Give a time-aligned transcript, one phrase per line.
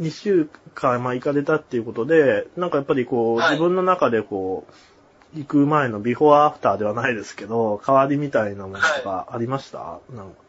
[0.00, 10.44] 2週間、まあ、行かれたっていうことで、なんかやっぱりこう、はい自分の中でこう、行く前のビフォーアフターではないですけど、変わりみたいなものとかありました、なんか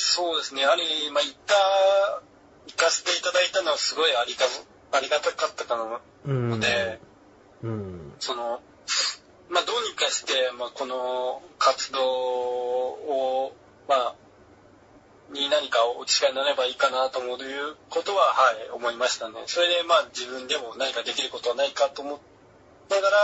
[0.00, 0.62] そうですね。
[0.62, 1.54] やはり、まあ、行った、
[2.66, 4.46] 行かせていただいたのはすごいありが、
[4.92, 6.50] ありがたかったかなうん。
[6.50, 7.00] ので、
[7.62, 8.12] うん。
[8.20, 8.60] その、
[9.50, 13.52] まあ、どうにかして、まあ、この活動を、
[13.88, 14.14] まあ、
[15.30, 17.38] に何かお力になればいいかなと思う
[17.90, 19.34] ことは、はい、思いましたね。
[19.46, 22.18] それで、まあ、自分でも何かできることはないかと思い
[22.90, 23.16] ながら、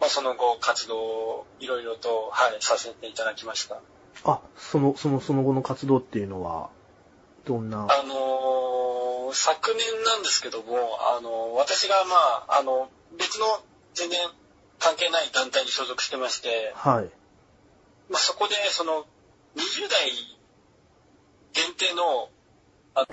[0.00, 3.80] まあ、その後、活動をいろいろと、はい、させていただきました。
[4.24, 6.70] あ、その、その、その後の活動っていうのは、
[7.44, 8.68] どんな、あのー
[9.32, 12.16] 昨年なんですけども、あの私が、ま
[12.48, 13.46] あ、あの、別の
[13.94, 14.18] 全然
[14.78, 17.10] 関係ない団体に所属してまして、はい。
[18.10, 19.04] まあ、そこで、その、
[19.56, 20.08] 20代
[21.58, 22.28] 限定の、
[22.94, 23.04] あ。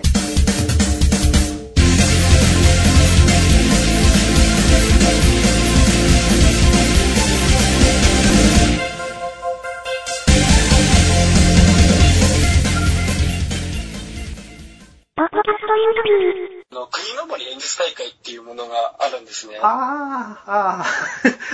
[16.72, 19.58] の国登り演説大会っていうものがあるんですね。
[19.60, 20.86] ああ、あ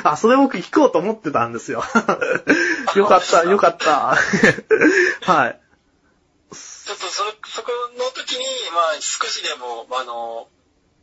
[0.04, 1.86] あ、 あ、それ僕聞こうと思ってたんですよ。
[2.96, 4.18] よかった、よかった。
[5.22, 5.62] はい。
[6.52, 10.48] ちょっとそれ、そこの時に、まあ、少しでも、あの、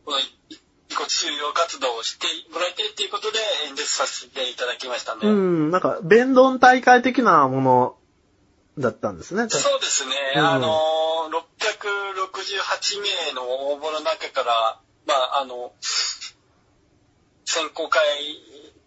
[0.05, 3.39] この、遺骨収容活動をしてもらいたいっていうことで
[3.69, 5.29] 演説させていただきましたね。
[5.29, 7.97] うん、なんか、弁論大会的なもの
[8.79, 9.49] だったんですね。
[9.49, 10.15] そうですね。
[10.37, 10.69] うんあの、
[11.29, 15.73] 668名の応募の中から、まあ、あの、
[17.45, 18.01] 選考会、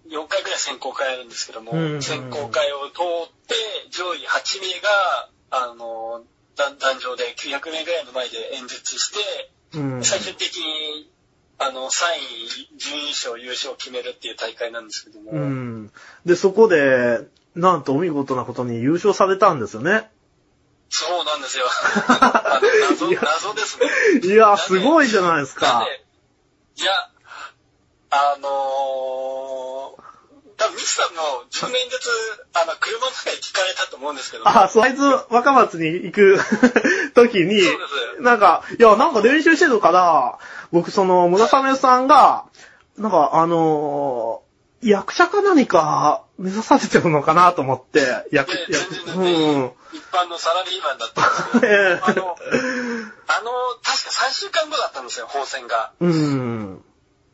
[0.09, 3.55] 4回ぐらい選考会あるんですけども、うん選考会を通って、
[3.89, 6.23] 上位8名が、あの、
[6.55, 10.03] 壇壇上で900名ぐらいの前で演説して、うん。
[10.03, 11.09] 最終的に、
[11.57, 12.03] あの、3
[12.73, 15.91] 位、準優勝、優勝を決めるっていう大会なんですけども、うん。
[16.25, 17.19] で、そこで、
[17.55, 20.09] なんとお見事なことに優勝されたんですよね。
[20.89, 21.65] そうなんですよ。
[22.89, 23.87] 謎、謎ですね。
[24.33, 25.87] いや、すごいじゃないですか。
[26.75, 26.91] いや、
[28.09, 30.10] あのー、
[30.61, 32.09] 多分ミキさんも自分の演説、
[32.53, 36.39] あの、車の中で聞かれたと思うんですけども、あ、そう、あいつ若松に行く
[37.15, 37.85] 時にそうで
[38.17, 40.37] す、なんか、いや、なんか練習してるから、
[40.71, 42.45] 僕その、村雨さんが、
[42.97, 44.51] なんかあのー
[44.83, 47.99] 役者か何か目指させてるのかなと思って、
[48.31, 49.71] 役、役、うん。
[49.93, 51.21] 一般のサラリーマンだった
[51.57, 52.35] んですけど、 ええあの、
[53.27, 53.51] あの、
[53.83, 55.91] 確か3週間後だったんですよ、本選が。
[55.99, 56.83] うん。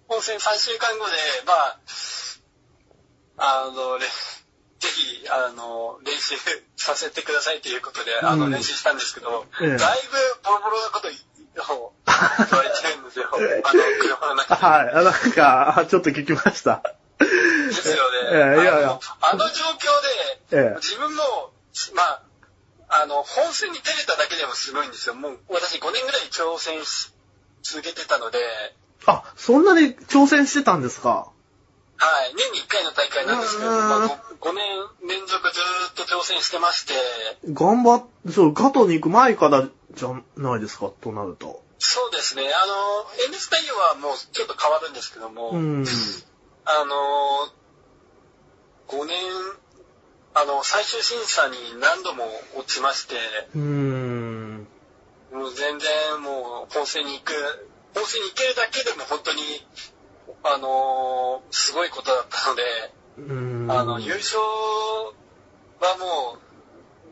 [0.09, 1.11] 本選3週間後で、
[1.45, 1.77] まあ、
[3.37, 6.35] あの、れぜひ、あの、練習
[6.75, 11.19] させてくださいということで、あの、うん練習したんですけど、ええだいぶボロボロなことを言
[12.57, 13.29] われてるんですよ。
[13.33, 14.61] あの、車の中で。
[14.61, 14.89] はい。
[14.89, 16.83] あなんか、あちょっと聞きました。
[17.19, 17.25] で
[17.73, 18.19] すよね。
[18.31, 21.51] ええいやいやあのあの状況で、ええ自分も、
[21.95, 22.21] まあ、
[22.89, 25.15] あの、本戦に出れただけでもすごいんですよ。
[25.15, 27.11] もう、私5年ぐらい挑戦し
[27.63, 28.39] 続けてたので、
[29.05, 31.29] あ、そんなに挑戦してたんですか？
[31.97, 36.93] はい、年に1回の大会なんですけど、うんまあ、5, 年連続ずーっと挑戦してまして、
[37.51, 41.63] 頑張っ、そう、ガトに行く前からじゃないですか、となると。
[41.79, 42.73] そうですね、あの、
[43.27, 45.85] 演説内容はもうちょっと変わるんですけども、うん。
[46.65, 47.49] あの、
[48.87, 49.17] 5年、
[50.35, 52.25] あの、最終審査に何度も
[52.55, 53.15] 落ちまして、
[53.55, 54.67] うん。
[55.31, 57.33] もう全然もう本戦に行く、
[57.95, 59.41] 本戦に行けるだけでも本当に、
[60.43, 62.63] あのーすごいことだったので、
[63.17, 63.71] うん。
[63.71, 66.37] あの、優勝はも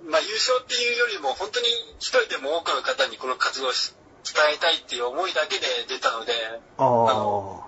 [0.05, 1.67] う、まあ優勝っていうよりも本当に
[1.99, 6.33] 一人でも多くの方にこの活動をし伝えたいっていう思いだけで出たので、
[6.77, 7.67] ああ。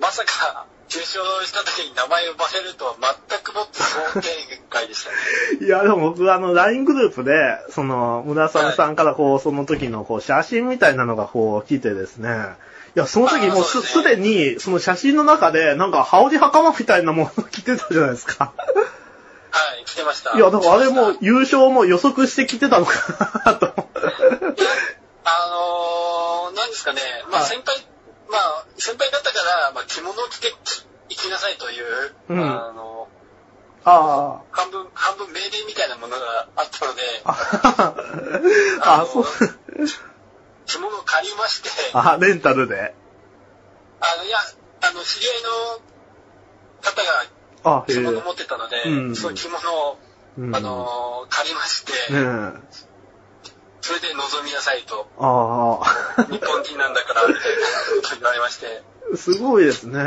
[0.00, 2.94] まさか優勝した時に名前を呼ばれるとは
[3.28, 4.28] 全くもって想定
[4.70, 5.16] 外でしたね。
[5.66, 12.30] いや、でも僕あの、LINE グループで、その、村雨さんからこう、その時のこう、写真みたいなのがこう、来てですね。
[12.94, 18.52] いや、その時もうす、すでに、その写真の中で、なんか、羽織袴みたいなもの着てたじゃないですか。
[19.50, 20.36] はい、来てました。
[20.36, 23.66] いや、だからあれも優勝も予測してきてたのかなと。
[23.66, 23.84] た
[25.24, 25.48] あ
[26.48, 27.00] のー、なんですかね、
[27.30, 27.76] まあはい先輩、
[28.36, 30.52] まあ先輩方から、まあ着物を着て
[31.08, 33.08] 行きなさいという、うんあの、
[33.84, 37.32] あ半分、半分命令みたいなものがあったので、あ。
[38.82, 39.24] ああ、そう。
[40.66, 42.94] 着物を借りまして、あ、レンタルで。
[44.00, 44.38] あの、いや、
[44.82, 45.80] あの、知り合いの
[46.82, 49.98] 方が着物を持ってたので、うんその着物を、
[50.38, 52.62] うんあのー借りまして、うん。
[53.86, 55.80] それで臨みなさいと、あ
[56.28, 57.48] 日本人なんだから、みたいな
[58.02, 58.82] こと言われまして。
[59.14, 60.02] あ、すごいですね。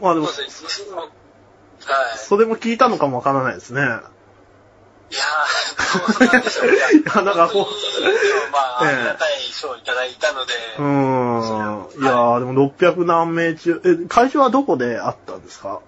[0.00, 0.96] まあでも、そうですね。
[0.96, 1.04] は
[2.14, 2.18] い。
[2.18, 3.80] それも聞いたのかもわからないですね。
[3.80, 4.02] いやー、
[6.20, 6.66] どうなんでしょう。
[6.74, 10.84] いや、いやなんかこうでもまあ、ええありがたい賞をいただいたので、うー
[11.98, 12.02] ん。
[12.02, 15.80] いやー、でも600何名中、え、会場はどこであったんですか？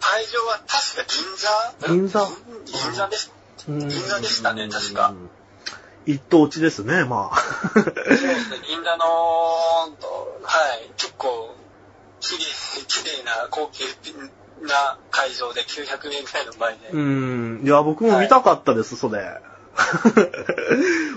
[0.00, 1.48] 会場は確か銀座？
[1.88, 2.28] 銀座？
[2.66, 3.32] 銀座です。
[3.66, 5.12] 銀銀座でしたね確か。
[6.08, 7.36] 一等地ですね、まあ。
[7.36, 9.88] そうですね、銀座の、は
[10.82, 11.54] い、結構、
[12.18, 12.44] 綺麗、
[12.86, 13.84] 綺麗な高級
[14.66, 16.88] な会場で900年ぐらいの前で。
[16.92, 17.66] うーん。
[17.66, 19.38] いや、僕も見たかったです、それ。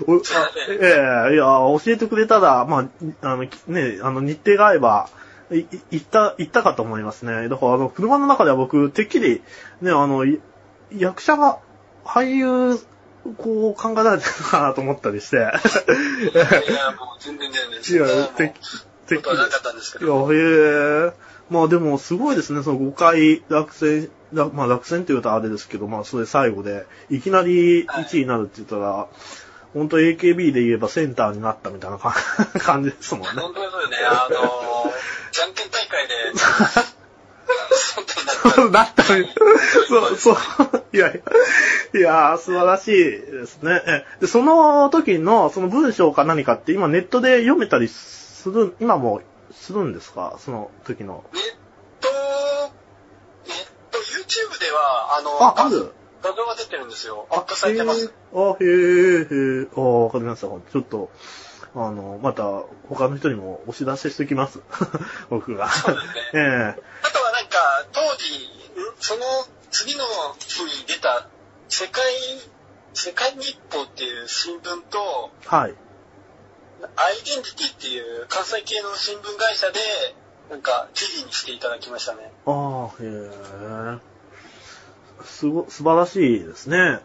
[0.06, 0.20] おあ
[0.68, 5.08] ええいや、教えてくれたら、まあ、あの、きね、あの、日程が合えば、
[5.50, 7.48] い、い行った、行ったかと思いますね。
[7.48, 9.42] だから、あの、車の中では僕、てっきり、
[9.80, 10.38] ね、あの、い
[10.94, 11.60] 役者が、
[12.04, 12.78] 俳優、
[13.38, 15.36] こう、考えられてるのかなと思ったりして。
[15.36, 15.50] いや、
[16.92, 18.06] もう全然全然。
[18.06, 18.54] いやて
[19.06, 20.32] てなかったんですけいや、ど。
[20.32, 21.12] へえ。
[21.50, 22.62] まあでも、すごいですね。
[22.62, 29.06] その5回落選、らまあ落選って言うとあれですけど、まあそれ最後で、いきなり1位になるって言ったら、
[29.74, 32.12] 本当 AKB で言えばセンターになったみたいな感
[32.60, 33.28] 感じですもんね。
[33.40, 34.92] 本当にそうよね、あのー、
[35.32, 36.14] じゃんけん大会で、
[38.54, 39.26] そうなったみ
[39.88, 40.36] そう、そう。
[40.92, 41.20] いやいや、
[41.94, 43.82] いやー素晴らしいですね。
[43.86, 49.20] えで、その時の、その文章か何かって今ネットで読めたりする、今も
[49.52, 50.36] するんですか？
[50.38, 51.24] その時の。
[51.32, 51.42] ネッ
[52.00, 52.08] ト、
[53.46, 53.58] ネッ
[53.90, 55.92] ト、YouTube では、あの、あ、ある
[56.22, 57.26] 画像が出てるんですよ。
[57.30, 58.12] アップされてます。
[58.34, 60.46] あ、へえ、へえ、あ、わかりました。
[60.46, 61.10] ちょっと、
[61.74, 62.44] あの、また、
[62.88, 64.60] 他の人にもお知らせしてきます。
[65.30, 65.68] 僕が。
[65.70, 66.40] そうですね ええ
[67.02, 68.94] あとはなんか、当時、ん？
[69.00, 69.22] その
[69.70, 70.04] 次の
[70.38, 71.28] 日に出た、
[71.72, 72.02] 世界、
[72.92, 75.74] 世界日報っていう新聞と、はい。
[76.96, 79.78] アイデンティティっていう関西系の新聞会社で、
[80.50, 82.30] なんか、記事にしていただきましたね。
[82.44, 83.98] ああ、へえ。
[85.24, 87.00] すご、素晴らしいですね。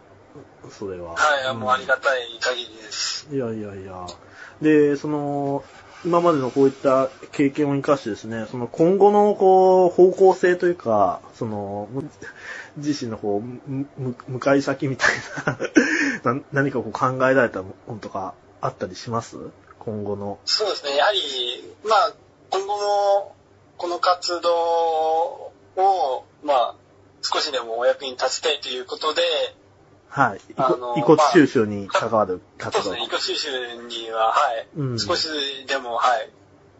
[0.68, 1.14] それは。
[1.14, 3.26] はい、んもうありがたい限りです。
[3.32, 4.06] いやいやいや。
[4.60, 5.64] で、その、
[6.04, 11.88] 今までのこういった経験を生かしてですね、その今後のこう、方向性というか、その、
[12.76, 15.10] 自身のこう、向かい先みたい
[16.24, 19.36] な、 な何かこう考えられたものとかあったりします？
[19.80, 20.38] 今後の。
[20.44, 21.20] そうですね、やはり、
[21.84, 22.12] まあ、
[22.50, 23.34] 今後も、
[23.76, 24.50] この活動
[25.76, 26.74] を、まあ、
[27.22, 29.22] 少しでもお役に立ちたいということで、
[30.08, 30.38] はい。
[30.38, 32.90] 遺あの骨遺骨収集に関わるそう活動。
[32.92, 33.48] ですね、イコ収集
[33.88, 34.98] には、はい、うん。
[34.98, 35.28] 少し
[35.66, 36.30] でも、はい、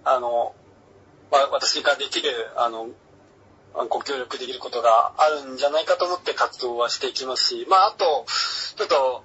[0.04, 0.54] あの、
[1.30, 2.88] まあ、私ができる、あの、
[3.88, 8.24] ご協力できることがあるんじゃないかと思って活動はしていきますし、まあ、あと、
[8.76, 9.22] ちょっと、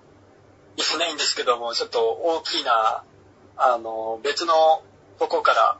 [0.75, 3.03] 言えないんですけども、ちょっと大きな、
[3.57, 4.83] あの、別の
[5.19, 5.77] とこから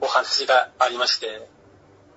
[0.00, 1.48] お話がありまして、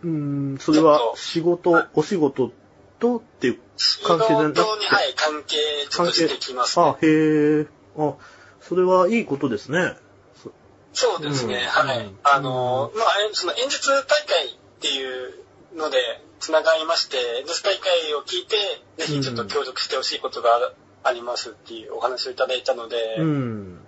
[0.04, 0.10] うー
[0.56, 2.52] ん、それは仕事、お仕事
[3.00, 4.68] とっていう仕関係じゃなくては
[5.04, 5.58] い、関係
[5.90, 7.68] ちょっとしてきます、あね。、へえ。
[7.98, 8.16] あ、
[8.62, 9.96] それはいいことですね。
[10.36, 10.52] そ
[10.94, 11.98] そうですね、うんはい。
[12.06, 15.34] うんあの、まあ、えその演説大会っていう
[15.76, 15.98] ので、
[16.40, 18.56] つながりまして、演説大会を聞いて、
[18.98, 23.80] ぜひちょっと協力してほしいことがありますっていうお話をいただいたので、うん。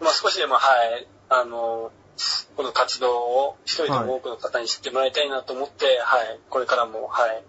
[0.00, 0.60] まあ、少しでも、は
[0.98, 1.90] い、あの、
[2.56, 7.44] この活動を一人でも多くの方に知ってもらいたいなと思って、はい、これからも、はい、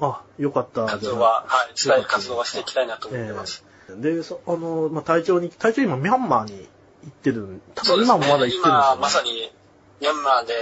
[0.00, 0.86] あ、よかった。
[0.86, 3.64] 活動は、はい、伝える活動はしていきたいなと思ってます。
[3.66, 6.68] ええで、そあの、まあ、隊長に、隊長今ミャンマーに
[7.04, 8.64] 行ってるん、多分今もまだ行ってるんですよ、ね。
[8.64, 9.52] 今、まさに、
[10.00, 10.54] ミャンマーで、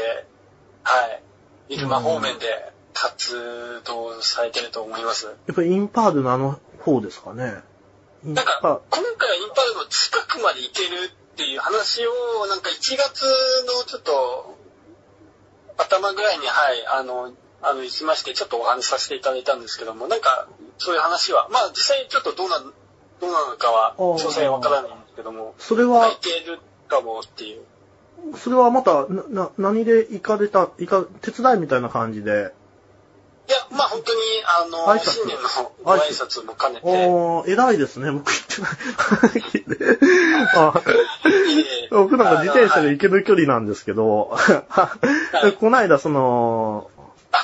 [0.83, 1.23] はい、
[1.69, 5.27] ビルマ方面で活動されてると思います。
[5.27, 7.63] やっぱりインパールのあの方ですかね。
[8.23, 13.25] なんか、パ今回インパルの近くまで行けるっていう話を、なんか1月
[13.67, 14.59] のちょっと、
[15.77, 17.33] 頭ぐらいに、はい、あの、
[17.65, 20.47] あの、行きまして、ちょっとお話しさせていただいたんですけども、なんか、
[20.79, 27.63] そういう話は、まあ実際ちょっとどうな、どうなのかは、詳細わからないんですけども、それは行、けるかもっていう。
[28.37, 32.53] それはまた、な、な、何で行かれた、行か、手伝いみたいな感じで？
[33.47, 38.11] いや、まあ本当に、あの、新年のご挨拶も兼ねて、おー、偉いですね。
[38.11, 38.63] 僕行って
[39.85, 41.89] ない。
[41.91, 44.35] 僕なんか自転車で行ける距離なんですけど、
[45.61, 46.94] この間その、あ、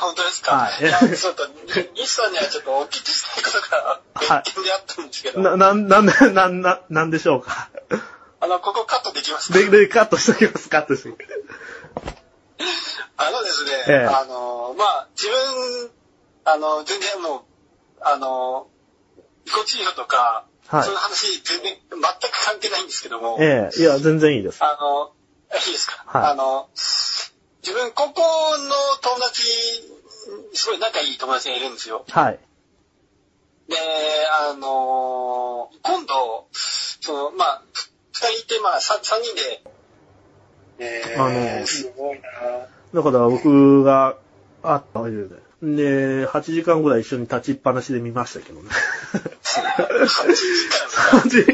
[0.00, 0.52] 本当ですか？
[0.56, 0.82] はい。
[0.82, 1.46] い、や、ちょっと、
[1.94, 4.42] 西さんにはちょっとお聞きしたいことがはい。
[4.46, 7.70] 別件であったんですけど、な、なん、ななん、な、なんでしょうか？
[8.40, 9.58] あの、ここカットできますか？
[9.58, 11.16] で、で、カットしときます、カットしとき
[13.16, 14.06] あのですね、ええ。
[14.06, 15.90] あの、まあ、自分、
[16.46, 17.42] あの、全然もう、
[18.00, 18.68] あの、
[19.44, 20.84] 自己治療とか、はい。
[20.84, 23.80] その話全然、全く関係ないんですけども、ええ。
[23.80, 24.64] いや、全然いいです。
[24.64, 25.12] あの、
[25.54, 26.30] いいですか、はい。
[26.32, 26.70] あの、
[27.62, 29.42] 自分、高校の友達、
[30.52, 32.04] すごい仲いい友達がいるんですよ。
[32.08, 32.38] はい。
[33.68, 33.76] で、
[34.50, 37.62] あの今度、その、まあ、
[38.12, 39.62] 二人いて、まあ、三三人で、
[40.78, 44.16] えー、あのすごいなだから僕が
[44.62, 45.28] あったわけで。
[45.62, 48.70] で、8時間ぐらい一緒に立ちっぱなしで見ましたけどね。
[49.42, 51.52] 8時間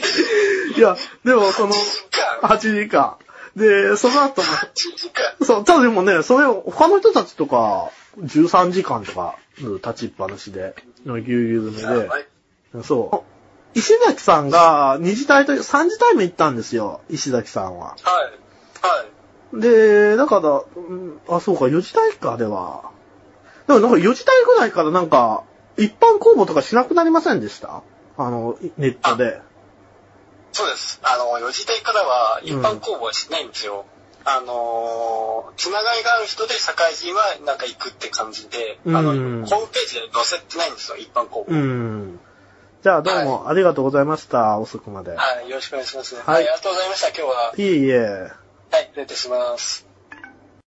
[0.77, 3.17] いや、でもその、8時間8時間。
[3.57, 13.25] で、その後も、8時間そう、ただでもね、それを他の人たちとか、13時間とか、立ちっぱなしで、ぎゅうぎゅう詰めで、そ
[13.75, 13.79] う。
[13.79, 17.89] 石崎さんが2次隊と3次隊目行ったんですよ、石崎さんは。
[17.89, 18.87] はい。
[18.87, 19.05] は
[19.55, 19.61] い。
[19.61, 22.91] で、だから、うんあ、そうか、4次隊か、では。
[23.67, 25.45] でもなんか4次隊ぐらいからなんか、
[25.79, 27.83] 一般公募とかしなくなりませんでした？
[28.19, 29.41] あの、ネットで。
[30.57, 30.99] そうです。
[31.03, 33.85] あの、4時台からは一般公募はしないんですよ。
[34.25, 41.53] あのー、つながりがある人で社会人はなんか行くって感じで、あの、うんホームページで載せてないんですよ、一般公募。
[41.53, 42.21] うん。
[42.83, 45.15] じゃあどうもありがとうございました、遅くまで。
[45.15, 46.17] はい、よろしくお願いします。
[46.17, 47.53] はいはい、ありがとうございました、今日は。
[47.55, 47.99] いえいえ。
[48.01, 49.86] はい、失礼いたします。